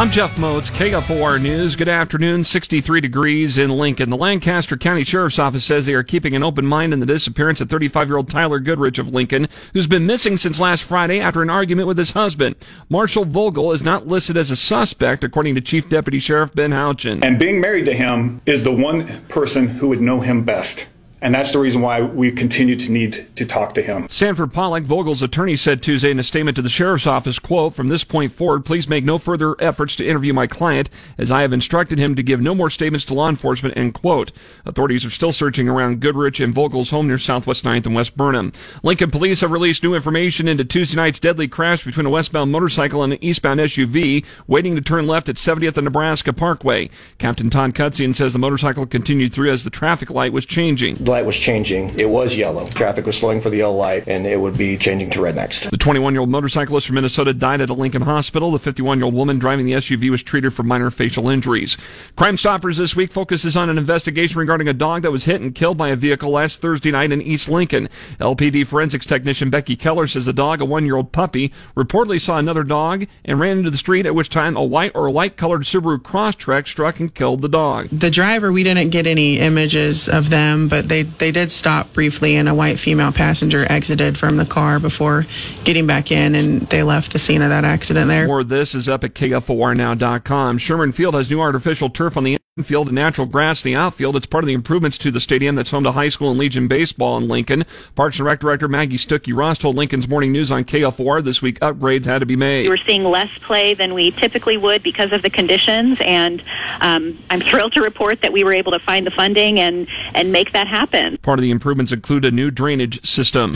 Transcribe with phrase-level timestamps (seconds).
[0.00, 1.76] I'm Jeff Motz, KFOR News.
[1.76, 2.42] Good afternoon.
[2.42, 4.08] 63 degrees in Lincoln.
[4.08, 7.60] The Lancaster County Sheriff's Office says they are keeping an open mind in the disappearance
[7.60, 11.42] of 35 year old Tyler Goodrich of Lincoln, who's been missing since last Friday after
[11.42, 12.56] an argument with his husband.
[12.88, 17.22] Marshall Vogel is not listed as a suspect, according to Chief Deputy Sheriff Ben Houchin.
[17.22, 20.86] And being married to him is the one person who would know him best.
[21.22, 24.08] And that's the reason why we continue to need to talk to him.
[24.08, 27.88] Sanford Pollock, Vogel's attorney, said Tuesday in a statement to the sheriff's office, quote, from
[27.88, 31.52] this point forward, please make no further efforts to interview my client, as I have
[31.52, 34.32] instructed him to give no more statements to law enforcement, end quote.
[34.64, 38.52] Authorities are still searching around Goodrich and Vogel's home near Southwest 9th and West Burnham.
[38.82, 43.02] Lincoln police have released new information into Tuesday night's deadly crash between a westbound motorcycle
[43.02, 46.88] and an eastbound SUV waiting to turn left at 70th and Nebraska Parkway.
[47.18, 50.96] Captain Todd Kocian says the motorcycle continued through as the traffic light was changing.
[51.10, 51.98] The light was changing.
[51.98, 52.68] It was yellow.
[52.68, 55.68] Traffic was slowing for the yellow light, and it would be changing to red next.
[55.68, 58.52] The 21 year old motorcyclist from Minnesota died at a Lincoln hospital.
[58.52, 61.76] The 51 year old woman driving the SUV was treated for minor facial injuries.
[62.14, 65.52] Crime Stoppers this week focuses on an investigation regarding a dog that was hit and
[65.52, 67.88] killed by a vehicle last Thursday night in East Lincoln.
[68.20, 72.38] LPD forensics technician Becky Keller says the dog, a one year old puppy, reportedly saw
[72.38, 75.62] another dog and ran into the street, at which time a white or light colored
[75.62, 77.88] Subaru Crosstrek struck and killed the dog.
[77.88, 82.36] The driver, we didn't get any images of them, but they, they did stop briefly,
[82.36, 85.26] and a white female passenger exited from the car before
[85.64, 88.26] getting back in, and they left the scene of that accident there.
[88.26, 90.58] More this is up at KFORnow.com.
[90.58, 94.16] Sherman Field has new artificial turf on the infield and natural grass in the outfield.
[94.16, 96.68] It's part of the improvements to the stadium that's home to high school and Legion
[96.68, 97.64] baseball in Lincoln.
[97.94, 101.58] Parks and Rec Director Maggie Stuckey Ross told Lincoln's Morning News on KFOR this week
[101.60, 102.68] upgrades had to be made.
[102.68, 106.42] We're seeing less play than we typically would because of the conditions, and
[106.82, 110.30] um, I'm thrilled to report that we were able to find the funding and, and
[110.30, 111.16] make that happen.
[111.18, 113.54] Part of the improvements include a new drainage system.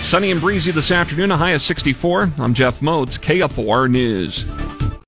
[0.00, 2.32] Sunny and breezy this afternoon, a high of 64.
[2.38, 4.44] I'm Jeff Motz, KFOR News.